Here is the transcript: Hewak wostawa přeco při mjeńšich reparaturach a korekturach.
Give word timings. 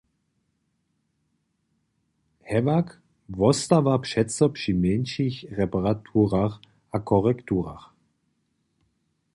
Hewak 2.43 2.99
wostawa 3.29 3.97
přeco 3.97 4.49
při 4.49 4.73
mjeńšich 4.73 5.51
reparaturach 5.51 6.59
a 6.91 6.99
korekturach. 6.99 7.93